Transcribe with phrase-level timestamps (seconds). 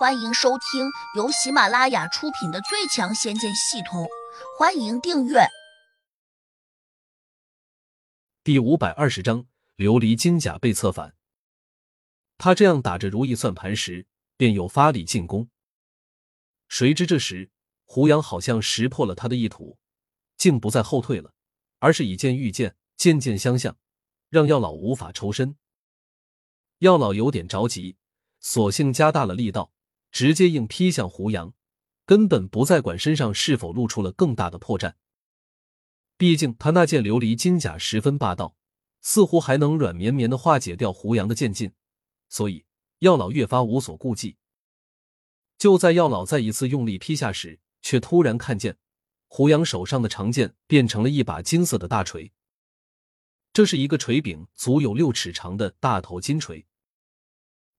[0.00, 4.04] 欢迎收听由喜马拉雅出品的《最强仙剑系统》，
[4.58, 5.40] 欢迎订阅。
[8.42, 11.14] 第五百二十章，琉璃金甲被策反。
[12.38, 14.06] 他这样打着如意算盘时，
[14.38, 15.50] 便又发力进攻。
[16.66, 17.50] 谁知这时
[17.84, 19.76] 胡杨好像识破了他的意图，
[20.38, 21.34] 竟不再后退了，
[21.78, 23.76] 而是以剑御剑，剑剑相向，
[24.30, 25.58] 让药老无法抽身。
[26.78, 27.98] 药老有点着急，
[28.40, 29.70] 索性加大了力道。
[30.10, 31.54] 直接硬劈向胡杨，
[32.04, 34.94] 根本不再管身上是否露出了更大的破绽。
[36.16, 38.56] 毕竟他那件琉璃金甲十分霸道，
[39.00, 41.72] 似乎还能软绵绵的化解掉胡杨的剑劲，
[42.28, 42.64] 所以
[42.98, 44.36] 药老越发无所顾忌。
[45.56, 48.76] 就在药老再一次用力劈下时，却突然看见
[49.28, 52.32] 胡杨手上的长剑变成了一把金色的大锤。
[53.52, 56.66] 这是一个锤柄足有六尺长的大头金锤。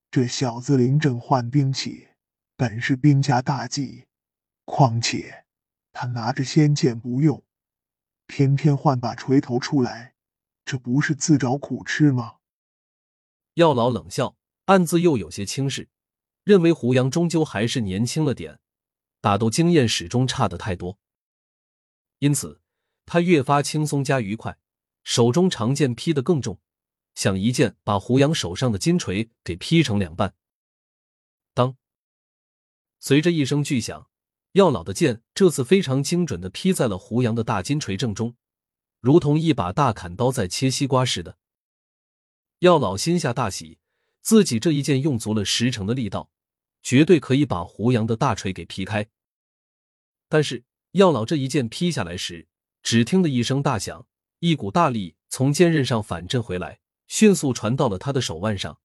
[0.10, 2.08] 这小子临阵换兵器。
[2.62, 4.06] 本是兵家大忌，
[4.66, 5.46] 况且
[5.92, 7.44] 他拿着仙剑不用，
[8.28, 10.14] 偏偏换把锤头出来，
[10.64, 12.36] 这不是自找苦吃吗？
[13.56, 15.90] 药老冷笑，暗自又有些轻视，
[16.44, 18.60] 认为胡杨终究还是年轻了点，
[19.22, 21.00] 打斗经验始终差的太多，
[22.20, 22.62] 因此
[23.08, 24.60] 他越发轻松加愉快，
[25.04, 26.60] 手中长剑劈得更重，
[27.16, 30.36] 想一剑把胡杨手上的金锤给劈成两半。
[31.56, 31.76] 当。
[33.04, 34.08] 随着一声巨响，
[34.52, 38.36] 药老的剑这次非常精准的劈在了胡杨的大金锤正中，
[39.00, 41.40] 如同一把大砍刀在切西瓜似的。
[42.60, 43.80] 药老心下大喜，
[44.22, 46.30] 自己这一剑用足了十成的力道，
[46.84, 49.10] 绝对可以把胡杨的大锤给劈开。
[50.30, 52.48] 但是药老这一剑劈下来时，
[52.84, 54.06] 只听得一声大响，
[54.38, 58.80] 一股大力从剑刃上反震回来，迅速传到了他的手腕上，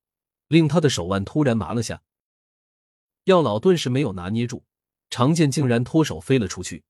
[0.49, 2.03] 令他的手腕突然麻了下。
[3.27, 4.63] 药老顿时没有拿捏住，
[5.11, 6.85] 长剑竟然脱手飞了出去。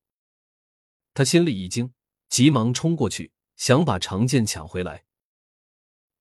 [1.15, 1.95] 他心里一惊，
[2.29, 5.07] 急忙冲过去想把长剑抢回来。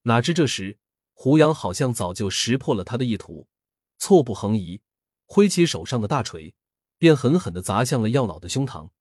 [0.03, 0.77] 哪知这时
[1.11, 3.49] 胡杨好像早就识破了他的意图，
[3.97, 4.81] 错步横移，
[5.25, 6.55] 挥起手上的大锤，
[6.97, 8.91] 便狠狠的砸向了药老的胸膛。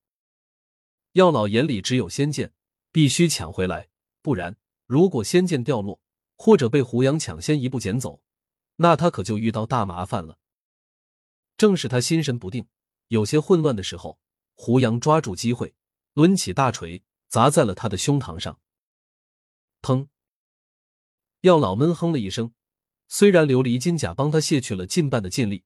[1.12, 2.52] 药老眼里只有仙剑，
[2.90, 3.88] 必须抢回来，
[4.20, 4.56] 不然
[4.86, 6.00] 如果仙剑掉落，
[6.34, 8.20] 或者被胡杨抢先一步捡走，
[8.74, 10.40] 那他可就遇到大麻烦了。
[11.56, 12.66] 正是他心神不定、
[13.08, 14.18] 有些混乱的时候，
[14.54, 15.74] 胡杨抓住机会，
[16.14, 18.58] 抡起大锤砸在了他的胸膛上。
[19.82, 20.08] 砰！
[21.42, 22.54] 药老闷哼了一声，
[23.06, 25.64] 虽然琉璃金甲帮他卸去了近半的劲力，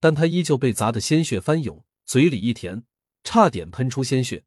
[0.00, 2.84] 但他依旧被砸得鲜血翻涌，嘴里一甜，
[3.24, 4.44] 差点喷出鲜血。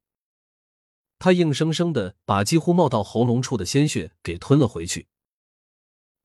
[1.19, 5.07] 他硬生生的把几乎冒到喉咙处的鲜血给吞了回去。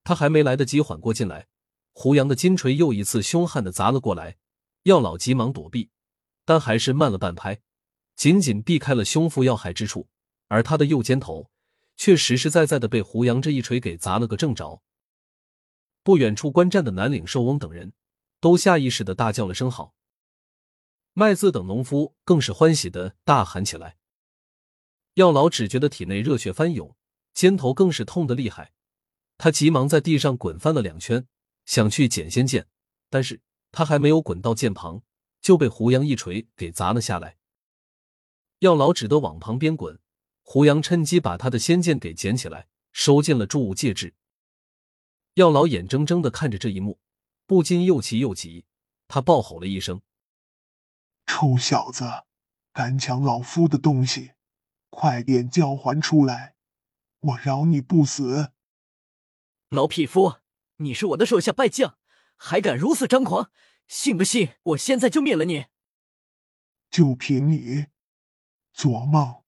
[0.05, 1.49] 他还没来得及缓过劲来，
[1.93, 4.39] 胡杨的金锤又一次凶悍的砸了过来。
[4.87, 5.91] 药老急忙躲避，
[6.45, 7.61] 但还是慢了半拍，
[8.15, 10.09] 紧紧避开了胸腹要害之处，
[10.47, 11.51] 而他的右肩头
[11.97, 14.81] 却实实在在的被胡杨这一锤给砸了个正着。
[16.05, 17.95] 不远处观战的南岭寿翁等人
[18.39, 19.97] 都下意识的大叫了声好，
[21.15, 23.97] 麦子等农夫更是欢喜的大喊起来。
[25.15, 26.95] 药老只觉得体内热血翻涌，
[27.35, 28.73] 肩头更是痛得厉害，
[29.37, 31.27] 他急忙在地上滚翻了两圈，
[31.65, 32.69] 想去捡仙剑，
[33.11, 33.43] 但是。
[33.77, 35.03] 他还没有滚到剑旁，
[35.43, 37.37] 就被胡杨一锤给砸了下来。
[38.61, 40.01] 药老只得往旁边滚，
[40.41, 44.15] 胡杨趁机把他的仙剑给捡起来，收进了铸物戒指。
[45.35, 46.99] 药老眼睁睁的看着这一幕，
[47.45, 48.65] 不禁又气又急，
[49.09, 50.01] 他暴吼了一声
[51.29, 52.07] ：“臭小子，
[52.73, 54.33] 敢抢老夫的东西，
[54.89, 56.57] 快点交还出来，
[57.21, 58.53] 我饶你不死！”
[59.69, 60.37] 老匹夫，
[60.77, 61.99] 你是我的手下败将。
[62.39, 63.51] 还敢如此张狂？
[63.89, 65.67] 信不信我现在就灭了你？
[66.91, 67.87] 就凭你，
[68.73, 69.43] 做梦！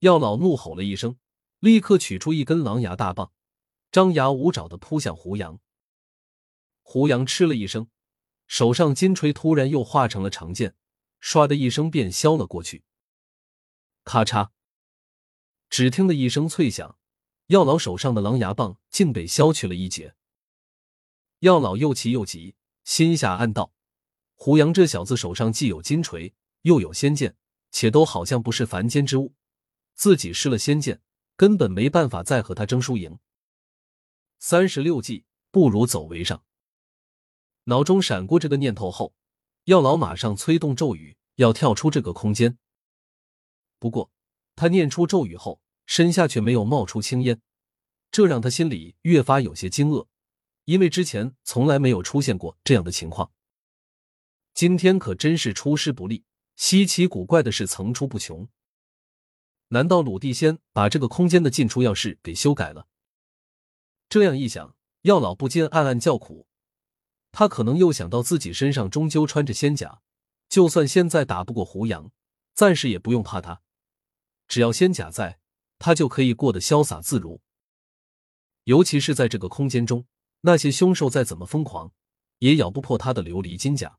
[0.00, 1.18] 药老怒吼了一声，
[1.60, 3.32] 立刻取出一根狼牙大棒，
[3.90, 5.60] 张牙舞爪的扑向胡杨。
[6.82, 7.88] 胡杨嗤了一声，
[8.46, 10.74] 手上金锤突然又化成了长剑，
[11.20, 12.84] 唰的一声便削了过去。
[14.04, 14.50] 咔嚓！
[15.70, 16.98] 只听得一声脆响，
[17.46, 20.14] 药老手上的狼牙棒竟被削去了一截。
[21.38, 22.55] 药老又气又急，
[22.86, 23.72] 心下暗道
[24.36, 27.36] ：“胡杨这小子手上既有金锤，又有仙剑，
[27.72, 29.34] 且都好像不是凡间之物。
[29.94, 31.02] 自己失了仙剑，
[31.36, 33.18] 根本没办法再和他争输赢。
[34.38, 36.44] 三十六计，不如走为上。”
[37.64, 39.16] 脑中闪过这个念头后，
[39.64, 42.56] 药老马上催动咒语，要跳出这个空间。
[43.80, 44.12] 不过，
[44.54, 47.40] 他念出咒语后，身下却没有冒出青烟，
[48.12, 50.06] 这让他心里越发有些惊愕。
[50.66, 53.32] 因为之前从来没有出现过这样的情况。
[54.52, 56.24] 今天可真是出师不利，
[56.56, 58.48] 稀奇古怪的事层出不穷。
[59.68, 62.88] 难道鲁地仙把这个空间的进出钥匙给修改了？
[64.08, 66.46] 这样一想，药老不禁暗暗叫苦。
[67.30, 70.00] 他可能又想到自己身上终究穿着仙甲，
[70.48, 72.10] 就算现在打不过胡杨，
[72.54, 73.62] 暂时也不用怕他。
[74.48, 75.38] 只要仙甲在，
[75.78, 77.40] 他就可以过得潇洒自如。
[78.64, 80.06] 尤其是在这个空间中，
[80.42, 81.92] 那些凶兽再怎么疯狂，
[82.38, 83.98] 也咬不破他的琉璃金甲。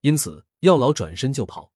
[0.00, 1.72] 因此，药老转身就跑。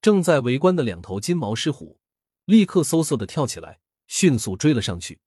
[0.00, 2.00] 正在围观的两头金毛狮虎
[2.44, 5.20] 立刻嗖嗖的跳起来，迅速追了上去。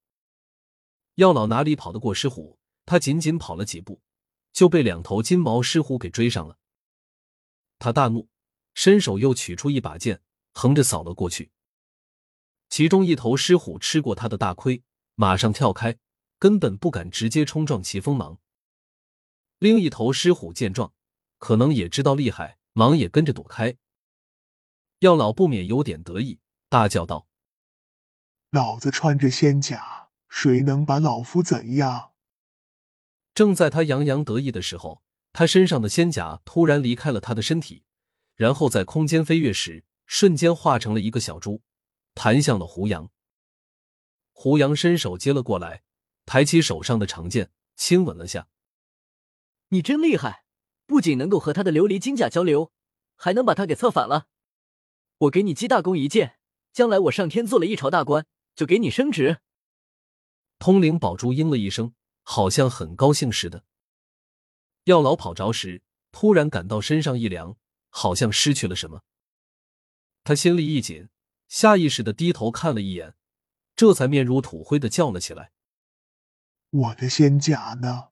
[1.15, 2.57] 药老哪里跑得过狮虎？
[2.85, 4.01] 他仅仅跑了几步，
[4.53, 6.57] 就被两头金毛狮虎给追上了。
[7.79, 8.29] 他大怒，
[8.73, 10.21] 伸手又取出一把剑，
[10.53, 11.51] 横着扫了过去。
[12.69, 14.83] 其中一头狮虎吃过他的大亏，
[15.15, 15.97] 马上跳开，
[16.41, 18.39] 根本不敢直接冲撞齐锋芒。
[19.59, 20.91] 另一头狮虎见状，
[21.37, 23.77] 可能也知道厉害，忙也跟着躲开。
[25.01, 27.27] 药老不免有点得意，大叫道
[28.49, 32.13] ：“老子穿着仙甲，谁能把老夫怎样？”
[33.35, 35.03] 正在他洋洋得意的时候，
[35.33, 37.83] 他身上的仙甲突然离开了他的身体，
[38.35, 41.61] 然后在空间飞跃时，瞬间化成了一个小猪，
[42.15, 43.11] 弹向了胡杨。
[44.31, 45.83] 胡杨伸手接了过来，
[46.25, 48.47] 抬起手上的长剑，亲吻了下。
[49.69, 50.45] 你真厉害，
[50.85, 52.71] 不仅能够和他的琉璃金甲交流，
[53.15, 54.27] 还能把他给策反了。
[55.19, 56.39] 我给你积大功一件，
[56.73, 58.25] 将来我上天做了一朝大官，
[58.55, 59.39] 就给你升职。
[60.59, 61.93] 通灵宝珠应了一声。
[62.23, 63.65] 好像很高兴似的。
[64.83, 65.81] 药老跑着时，
[66.11, 67.57] 突然感到身上一凉，
[67.89, 69.01] 好像失去了什么。
[70.23, 71.09] 他心里一紧，
[71.49, 73.15] 下意识的低头看了一眼，
[73.75, 75.51] 这才面如土灰的叫了起来
[76.71, 78.09] ：“我的仙甲呢？”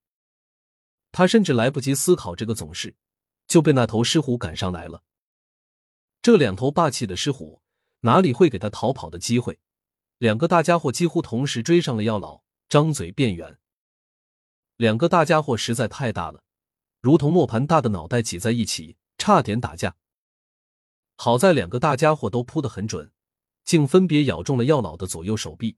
[1.12, 2.96] 他甚至来不及思考这个总是，
[3.48, 5.04] 就被那头狮虎赶上来了。
[6.22, 7.62] 这两头霸气的狮虎
[8.02, 9.60] 哪里会给他逃跑的机会？
[10.20, 13.58] 两个大家伙几乎同时追上了药老，张嘴便圆。
[14.78, 16.44] 两个大家伙实在太大了，
[17.02, 19.96] 如同磨盘大的脑袋挤在一起，差点打架。
[21.16, 23.12] 好在两个大家伙都扑得很准，
[23.66, 25.78] 竟分别咬中了药老的左右手臂。